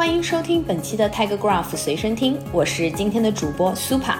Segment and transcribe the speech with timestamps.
[0.00, 4.14] 欢迎收听本期的 Tiger Graph 随身听，我是今天的主播 Super。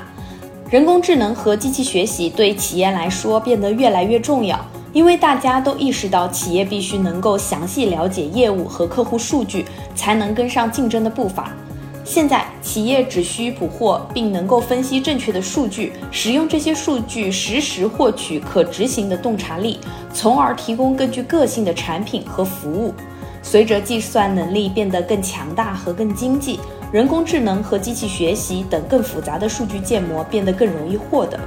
[0.68, 4.62] 人工智能和机器学习对企业来说变得越来越重要，
[4.92, 9.64] 因为大家都意识到企业必须能够详细了解业务和客户数据，
[9.94, 11.50] 才能跟上竞争的步伐。
[12.04, 19.78] 现在，企业只需捕获并能够分析正确的数据，使用这些数据实时获取可执行的洞察力，
[20.12, 22.92] 从而提供更具个性的产品和服务。
[23.42, 26.60] 随着计算能力变得更强大和更经济，
[26.92, 31.38] 人工智能和机器学习等更复杂的数据建模变得更容易获得。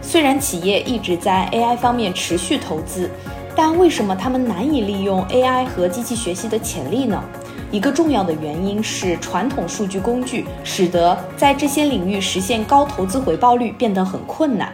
[0.00, 3.08] 虽然企业一直在 AI 方面持续投资，
[3.54, 7.22] 但为什么他们难以利用 AI 和机器学习的潜力呢？
[7.70, 14.72] 一个重要的原因是，传统数据工具使得在这些领域实现高投资回报率变得很困难。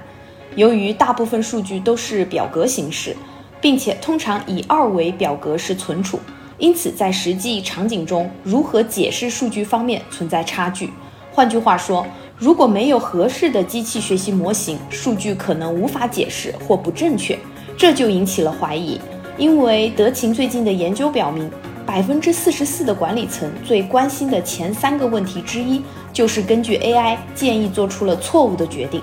[0.57, 3.17] 由于大部分数据都是表格形式，
[3.61, 6.19] 并且通常以二维表格式存储，
[6.61, 10.93] 因此在实际场景中，如何解释数据方面存在差距。
[11.33, 17.37] 换句话说，如果没有合适的机器学习模型，数据可能无法解释或不正确，
[17.77, 19.01] 这就引起了怀疑。
[19.37, 21.51] 因为德勤最近的研究表明。
[21.87, 29.03] 百分之四十四的管理层最关心的前三个问题之一，就是根据 AI 建议做出了错误的决定。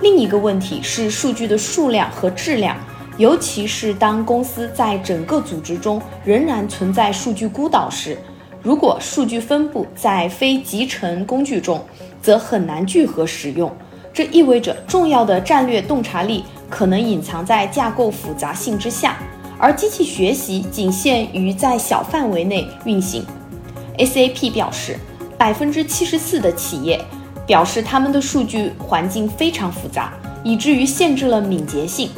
[0.00, 2.76] 另一个问题是数据的数量和质量，
[3.20, 8.16] 尤其是当公司在整个组织中仍然存在数据孤岛时，
[8.62, 11.84] 如果数据分布在非集成工具中，
[12.22, 13.70] 则很难聚合使用。
[14.10, 19.18] 这意味着重要的战略洞察力可能隐藏在架构复杂性之下。
[19.58, 23.22] 而机器学习仅限于在小范围内运行。
[23.98, 24.96] SAP 表示，
[25.36, 26.98] 百分之七十四的企业
[27.46, 32.08] 表示他们的数据环境非常复杂，以至于限制了敏捷性。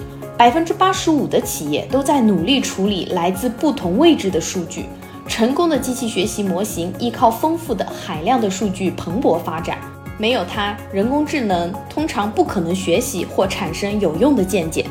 [0.43, 4.87] 百分之八十五的企业都在努力处理来自不同位置的数据。
[5.29, 9.79] 成功的机器学习模型依靠丰富的海量的数据蓬勃发展，
[10.19, 14.85] 没有它，人工智能通常不可能学习或产生有用的见解。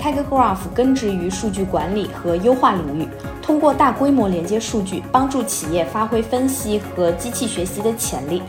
[0.00, 3.06] Tiger Graph 根植于数据管理和优化领域，
[3.42, 8.40] 通过大规模连接数据，帮助企业发挥分析和机器学习的潜力。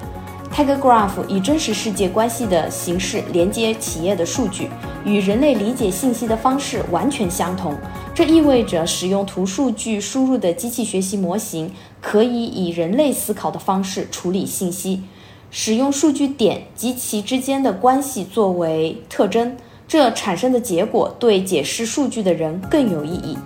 [0.53, 4.67] TagGraph 以真实世界关系的形式连接企业的数据，
[5.05, 7.75] 与人类理解信息的方式完全相同。
[8.15, 11.71] 这意味着，使用图数据输入的机器学习模型
[12.01, 15.03] 可以以人类思考的方式处理信息，
[15.51, 19.55] 使用数据点及其之间的关系作为特征。
[19.87, 23.37] 这产生的结果对解释数据的人更有意义。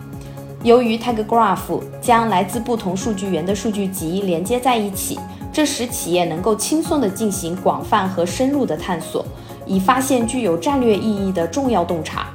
[0.64, 5.20] 由于 TagGraph 将来自不同数据源的数据集连接在一起，
[5.54, 9.26] 这使企业能够轻松地进行广泛和深入的探索，
[9.66, 12.28] 以发现具有战略意义的重要洞察。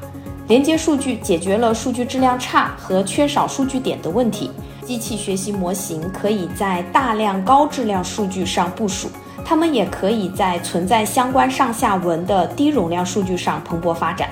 [0.48, 4.50] 连接数据解决了数据质量差和缺少数据点的问题。
[4.84, 9.08] 机器学习模型可以在大量高质量数据上部署。
[9.44, 14.28] 它们也可以在存在相关上下文的低容量数据上蓬勃发展。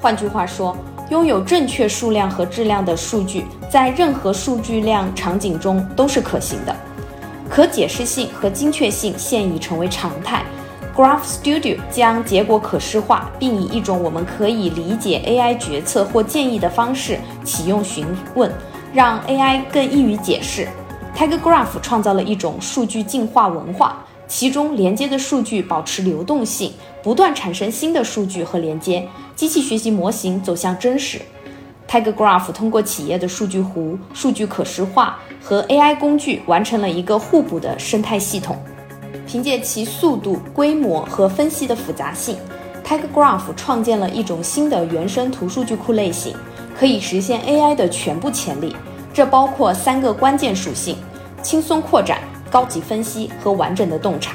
[0.00, 0.76] 换句话说，
[1.10, 6.74] 拥有正确数量和质量的数据，在任何数据量场景中都是可行的。
[7.50, 10.44] 可解释性和精确性现已成为常态。
[10.94, 18.52] Graph Studio 将结果可视化，并以一种我们可以理解 AI 决策或建议的方式启用询问，
[18.92, 20.68] 让 AI 更易于解释。
[21.16, 24.04] Tiger Graph 创造了一种数据进化文化。
[24.26, 31.18] 其中连接的数据保持流动性，不断产生新的数据和连接，机器学习模型走向真实。
[31.88, 38.58] Tiger Graph 通过企业的数据湖、数据可视化和 AI 工具，完成了一个互补的生态系统。
[39.26, 42.36] 凭借其速度、规模和分析的复杂性
[42.84, 46.36] ，Tiger Graph 创建了一种新的原生图数据库类型，
[46.78, 48.76] 可以实现 AI 的全部潜力。
[49.14, 50.96] 这包括三个关键属性：
[51.42, 52.20] 轻松扩展。
[52.50, 54.34] 高级分析和完整的洞察。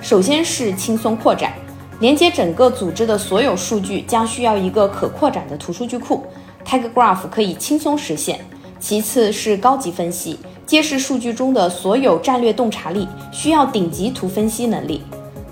[0.00, 1.52] 首先是轻松扩展，
[1.98, 6.24] 连接整个组织的所有数据将需要一个可扩展的图数据库
[6.64, 8.40] ，Tiger Graph 可以轻松实现。
[8.78, 15.02] 其次是高级分析，揭示数据中的所有战略洞察力，需要顶级图分析能力。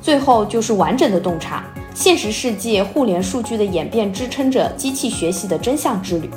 [0.01, 1.63] 最后就是完整的洞察，
[1.95, 6.31] 现实世界互联数据的演变支撑着机器学习的真相之旅。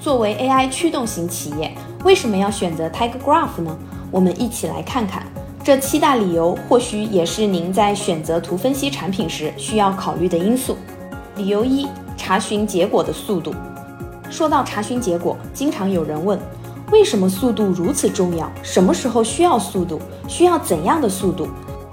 [0.00, 1.70] 作为 AI 驱动型企业，
[2.02, 3.76] 为什么要选择 Tiger Graph 呢？
[4.10, 5.26] 我们一起来看看
[5.62, 10.76] 这七大理由，或许也是您在选择图分析产品时需要考虑的因素。
[11.36, 11.86] 理由一：
[12.16, 13.54] 查询结果的速度。
[14.32, 16.38] 说到查询结果，经常有人问，
[16.90, 18.50] 为什么速度如此重要？
[18.62, 20.00] 什么时候需要速度？
[20.26, 21.46] 需要怎样的速度？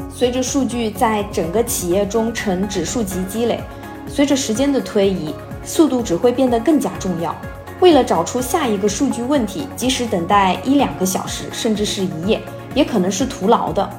[0.10, 3.60] 随着数据在整个企业中呈指数级积累，
[4.08, 7.36] 随着时间的推移，速度只会变得更加重要。
[7.82, 12.42] 为了找出下一个数据问题，即使等待一两个小时，甚至是一夜，
[12.74, 13.90] 也可能是徒劳的。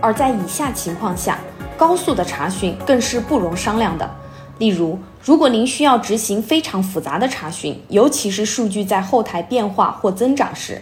[0.00, 1.38] 而在以下情况下，
[1.76, 4.10] 高速的查询更是不容商量的。
[4.58, 10.78] 例如，如果您需要执行非常复杂的查询，尤其是数据在后台变化或增长时；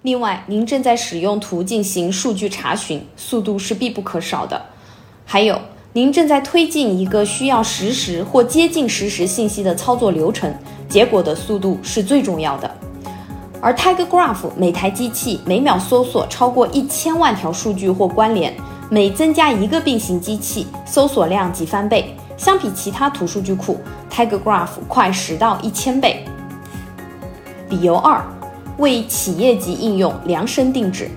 [0.00, 4.58] 另外，您正在使用图进行数据查询，速度是必不可少的。
[5.26, 5.60] 还有，
[5.92, 10.50] 您正在推进一个需要实时或接近实时信息的操作流程，
[10.88, 12.74] 结果的速度是最重要的。
[13.60, 18.54] 而 TigerGraph 每台机器每秒搜索超过一千万条数据或关联，
[18.88, 22.16] 每增加一个并行机器，搜索量即翻倍。
[22.36, 26.24] 相比其他图数据库，TigerGraph 快十到一千倍。
[27.70, 28.22] 理由二，
[28.78, 31.10] 为企业级应用量身定制。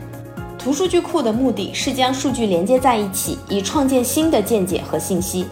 [0.58, 5.46] 图数据库的目的是将数据连接在一起，以创建新的见解和信息。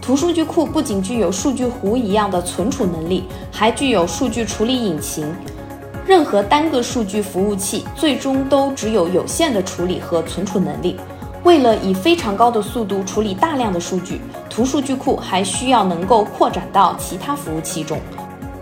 [0.00, 5.26] 图数据库不仅具有数据湖一样的存储能力，还具有数据处理引擎。
[6.04, 10.96] 任何单个数据服务器最终都只有有限的处理和存储能力。
[11.44, 14.20] 为了以非常高的速度处理大量的数据，
[14.52, 17.98] 图数据库还需要能够扩展到其他服务器中。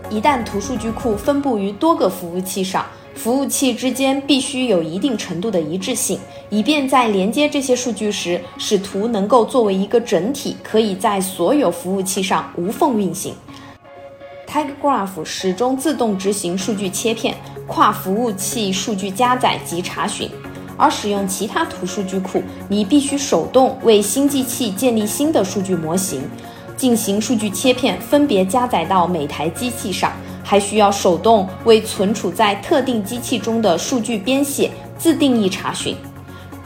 [0.08, 13.34] 一旦图数据库分布于多个服务器上，服务器之间必须有一定程度的一致性，以便在连接这些数据时，使图能够作为一个整体，可以在所有服务器上无缝运行。
[14.46, 17.36] TigerGraph 始终自动执行数据切片、
[17.66, 20.31] 跨服务器数据加载及查询。
[20.81, 26.23] 而使用其他图数据库，你必须手动为新机器建立新的数据模型，
[26.75, 30.11] 进行数据切片，分别加载到每台机器上，
[30.43, 35.94] 还需要手动为存储在特定机器中的数据编写自定义查询。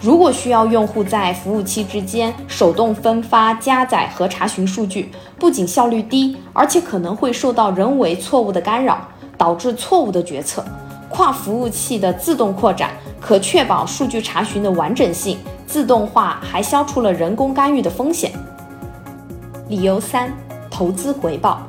[0.01, 10.65] 如果需要用户在服务器之间手动分发、加载和查询数据，不仅效率低，而且可能会受到人为错误的干扰，导致错误的决策。
[11.09, 12.91] 跨服务器的自动扩展
[13.25, 18.31] 可确保数据查询的完整性，自动化还消除了人工干预的风险。
[19.71, 20.31] 理由三：
[20.71, 21.63] 投资回报。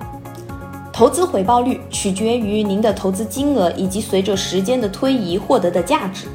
[0.92, 6.28] 投资回报率取决于您的投资金额以及随着时间的推移获得的价值。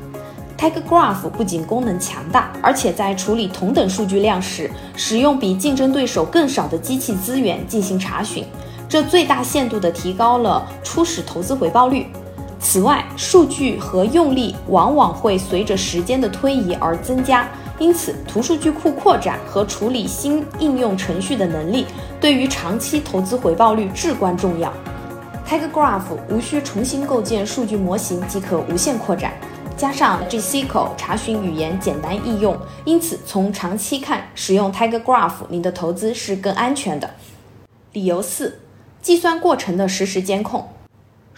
[0.56, 8.42] TigerGraph 不仅功能强大，而且在处理同等数据量时，使用比竞争对手更少的机器资源进行查询，
[8.88, 12.06] 这最大限度地提高了初始投资回报率。
[12.60, 17.48] 此外，数据和用力往往会随着时间的推移而增加，
[17.78, 21.86] 因此图数据库扩展和处理新应用程序的能力
[22.20, 24.72] 对于长期投资回报率至关重要。
[25.48, 29.32] TigerGraph 无需重新构建数据模型即可无限扩展，
[29.76, 37.10] 加上 GSQL 查询语言简单易用，因此从长期看，使用 TigerGraph 你的投资是更安全的。
[37.94, 38.60] 理由四：
[39.02, 40.68] 计算过程的实时监控。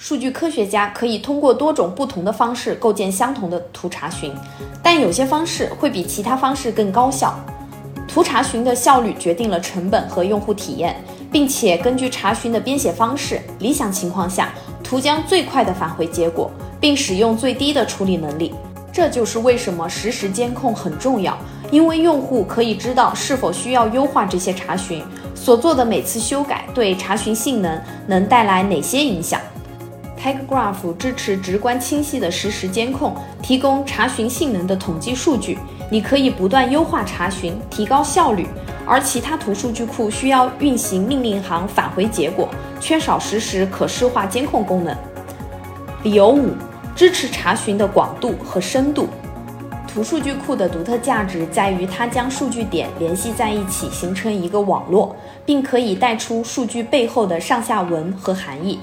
[0.05, 4.35] 数据科学家可以通过多种不同的方式构建相同的图查询，
[4.83, 7.33] 但有些方式会比其他方式更高效。
[8.09, 10.97] 图查询的效率决定了成本和用户体验，
[11.31, 14.53] 并且根据查询的编写方式，理想情况下，
[14.83, 16.51] 图将最快的返回结果，
[16.81, 18.53] 并使用最低的处理能力。
[18.93, 21.39] 这就是为什么实时监控很重要，
[21.71, 25.01] 因为用户可以知道是否需要优化这些查询，
[25.33, 29.41] 所做的每次修改对查询性能能带来哪些影响。
[30.23, 35.59] Peg Graph 支持直观清晰的实时监控，提供查询性能的统计数据。
[35.91, 38.47] 你可以不断优化查询，提高效率。
[38.87, 42.49] 而其他图数据库需要运行命令行返回结果，
[42.81, 44.97] 缺少实时可视化监控功能。
[46.05, 46.53] 理由五：
[46.95, 49.09] 支持查询的广度和深度。
[49.93, 58.79] 图数据库的独特价值在于它将数据点联系在一起，形成一个网络，并可以带出数据背后的上下文和含义。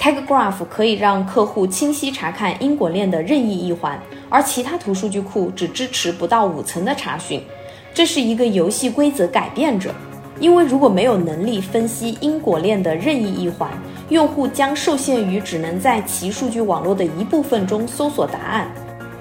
[0.00, 7.42] TigerGraph 可以让客户清晰查看因果链的任意一环，而其他图数据库只支持不到五层的查询。
[7.92, 9.94] 这是一个游戏规则改变者，
[10.38, 13.70] 因为如果没有能力分析因果链的任意一环，
[14.08, 18.72] 用户将受限于只能在其数据网络的一部分中搜索答案。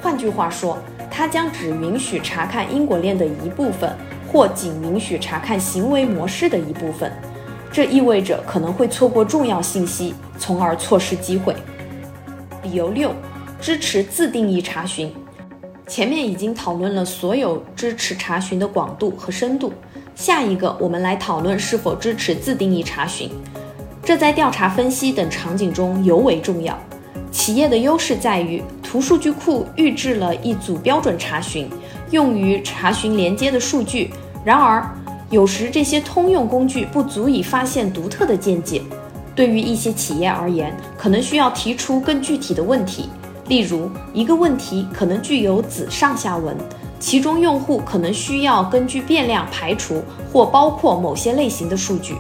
[0.01, 0.77] 换句话说，
[1.11, 3.93] 它将只允许查看因果链的一部分，
[4.31, 7.11] 或仅允许查看行为模式的一部分。
[7.71, 11.55] 这意味着可能会错过重要信息，从而错失机会。
[12.63, 13.13] 理由六：
[13.61, 15.13] 支持自定义查询。
[15.87, 19.73] 前面已经讨论了所有支持查询的广度和深度，
[20.15, 23.29] 下一个我们来讨论是否支持自定义查询。
[24.03, 26.77] 这在调查分析等场景中尤为重要。
[27.31, 31.69] 企业的优势在于图数据库预置了一组标准查询，
[32.11, 34.11] 用于查询连接的数据。
[34.43, 34.83] 然而，
[35.29, 38.81] 有时这些通用工具不足以发现独特的见解，
[39.35, 43.09] 对于一些企业而言，可能需要提出更具体的问题，
[43.47, 46.57] 例如，一个问题可能具有子上下文，
[46.99, 52.15] 其中用户可能需要根据变量排除或包括某些类型的数据。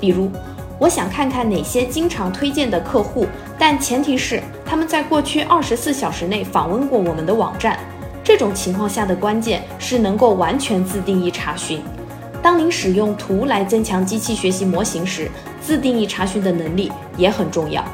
[0.00, 0.30] 比如，
[0.78, 3.26] 我想看看哪些经常推荐的客户，
[3.58, 7.78] 但前提是他们在过去二十四小时内访问过我们的网站。
[8.24, 11.80] 这种情况下的关键是能够完全自定义查询。
[12.46, 15.28] 当您使用图来增强机器学习模型时，
[15.60, 17.84] 自定义查询的能力也很重要。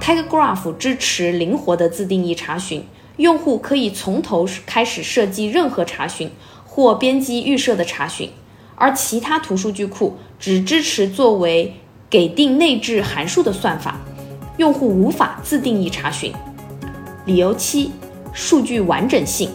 [0.00, 2.84] TigerGraph 支持灵活的自定义查询，
[3.16, 6.30] 用户可以从头开始设计任何查询
[6.64, 8.30] 或编辑预设的查询，
[8.76, 11.74] 而其他图数据库只支持作为
[12.08, 13.98] 给定内置函数的算法，
[14.58, 16.32] 用户无法自定义查询。
[17.26, 17.90] 理由七：
[18.32, 19.50] 数据完整性。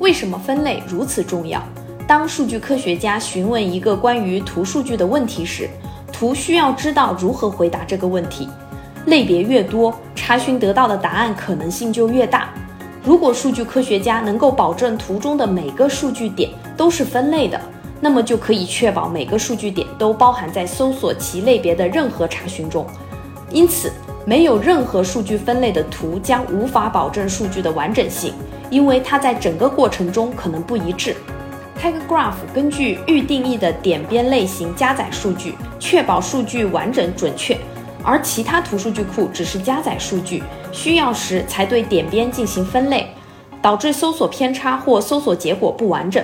[0.00, 1.66] 为什么分类如此重要？
[2.10, 5.70] 当数据科学家询问一个关于图数据的问题时，
[6.12, 8.48] 图需要知道如何回答这个问题。
[9.06, 12.48] 类别越多，查询得到的答案可能性就越大。
[13.04, 17.60] 如果数据科学家能够保证图中的每个数据点都是分类的，
[18.00, 22.84] 那么就可以确保每个数据点都包含在搜索其类别的任何查询中。
[23.52, 23.92] 因此，
[24.26, 28.34] 没有任何数据分类的图将无法保证数据的完整性，
[28.68, 31.14] 因为它在整个过程中可能不一致。
[31.80, 37.56] TigerGraph 根据预定义的点边类型加载数据，确保数据完整准确。
[38.02, 43.08] 而其他图数据库只是加载数据，需要时才对点边进行分类，
[43.62, 46.22] 导致搜索偏差或搜索结果不完整。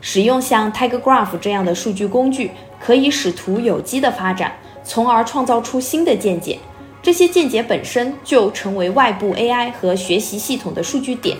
[0.00, 6.58] 使用像 TigerGraph 这样的数据工具，可以使图有机的发展，从而创造出新的见解。
[7.02, 11.36] 这些见解本身就成为外部 AI 和学习系统的数据点，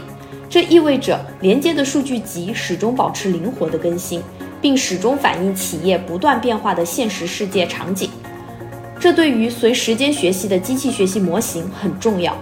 [0.50, 4.22] 这意味着连接的数据集始终保持灵活的更新，
[4.62, 8.08] 并始终反映企业不断变化的现实世界场景。
[8.98, 12.34] 这对于随时间学习的机器学习模型很重要。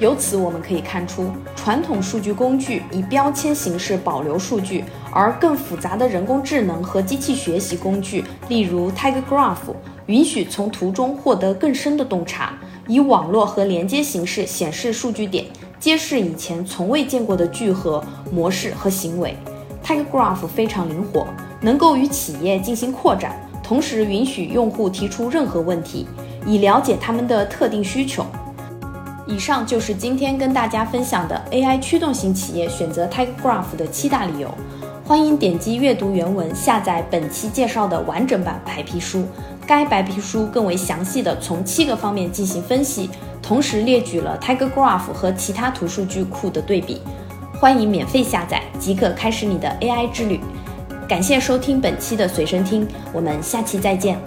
[0.00, 9.76] 由此我们可以看出，传统数据工具以标签形式保留数据，而更复杂的人工智能和机器学习工具，例如 TigerGraph，
[10.06, 15.46] 允许从图中获得更深的洞察，以网络和连接形式显示数据点，
[15.82, 19.36] 揭示以前从未见过的聚合模式和行为。
[19.84, 21.26] TigerGraph 非常灵活，
[21.60, 23.36] 能够与企业进行扩展。
[23.64, 26.06] 同时允许用户提出任何问题，
[26.46, 28.24] 以了解他们的特定需求。
[29.26, 34.48] 以上就是今天跟大家分享的 AI 驱动型企业选择 TigerGraph 的七大理由。
[35.04, 39.24] 欢迎点击阅读原文下载本期介绍的完整版白皮书。
[39.66, 43.10] 该白皮书更为详细的从七个方面进行分析，
[43.42, 47.02] 同时列举了 TigerGraph 和其他图数据库的对比。
[47.58, 50.40] 欢迎免费下载，即可开始你的 AI 之旅。
[51.08, 54.18] 感谢收听本期的随身听，我们下期再见。